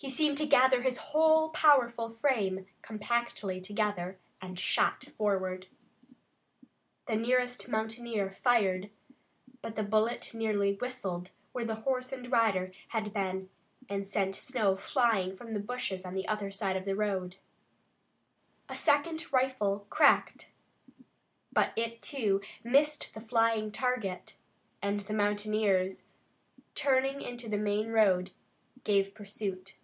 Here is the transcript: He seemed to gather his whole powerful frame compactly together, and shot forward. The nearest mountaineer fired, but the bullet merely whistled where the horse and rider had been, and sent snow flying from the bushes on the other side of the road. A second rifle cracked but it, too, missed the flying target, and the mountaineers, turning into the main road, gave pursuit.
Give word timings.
He 0.00 0.08
seemed 0.08 0.38
to 0.38 0.46
gather 0.46 0.82
his 0.82 0.96
whole 0.96 1.48
powerful 1.50 2.08
frame 2.08 2.66
compactly 2.82 3.60
together, 3.60 4.16
and 4.40 4.56
shot 4.56 5.06
forward. 5.16 5.66
The 7.06 7.16
nearest 7.16 7.68
mountaineer 7.68 8.30
fired, 8.30 8.90
but 9.60 9.74
the 9.74 9.82
bullet 9.82 10.32
merely 10.32 10.74
whistled 10.74 11.32
where 11.50 11.64
the 11.64 11.74
horse 11.82 12.12
and 12.12 12.30
rider 12.30 12.70
had 12.90 13.12
been, 13.12 13.50
and 13.88 14.06
sent 14.06 14.36
snow 14.36 14.76
flying 14.76 15.36
from 15.36 15.52
the 15.52 15.58
bushes 15.58 16.04
on 16.04 16.14
the 16.14 16.28
other 16.28 16.52
side 16.52 16.76
of 16.76 16.84
the 16.84 16.94
road. 16.94 17.34
A 18.68 18.76
second 18.76 19.32
rifle 19.32 19.84
cracked 19.90 20.52
but 21.52 21.72
it, 21.74 22.00
too, 22.02 22.40
missed 22.62 23.12
the 23.14 23.20
flying 23.20 23.72
target, 23.72 24.36
and 24.80 25.00
the 25.00 25.12
mountaineers, 25.12 26.04
turning 26.76 27.20
into 27.20 27.48
the 27.48 27.58
main 27.58 27.88
road, 27.88 28.30
gave 28.84 29.12
pursuit. 29.12 29.74